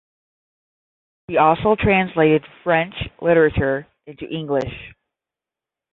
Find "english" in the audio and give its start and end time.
4.27-4.73